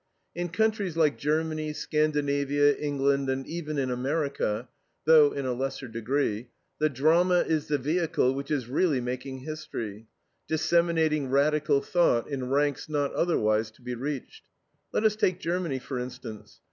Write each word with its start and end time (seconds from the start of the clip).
In 0.33 0.49
countries 0.49 0.97
like 0.97 1.19
Germany, 1.19 1.73
Scandinavia, 1.73 2.73
England, 2.75 3.29
and 3.29 3.45
even 3.45 3.77
in 3.77 3.91
America 3.91 4.67
though 5.05 5.31
in 5.31 5.45
a 5.45 5.53
lesser 5.53 5.87
degree 5.87 6.49
the 6.79 6.89
drama 6.89 7.41
is 7.41 7.67
the 7.67 7.77
vehicle 7.77 8.33
which 8.33 8.49
is 8.49 8.67
really 8.67 8.99
making 8.99 9.41
history, 9.41 10.07
disseminating 10.47 11.29
radical 11.29 11.81
thought 11.83 12.27
in 12.27 12.49
ranks 12.49 12.89
not 12.89 13.13
otherwise 13.13 13.69
to 13.69 13.83
be 13.83 13.93
reached. 13.93 14.45
Let 14.91 15.03
us 15.03 15.15
take 15.15 15.39
Germany, 15.39 15.77
for 15.77 15.99
instance. 15.99 16.59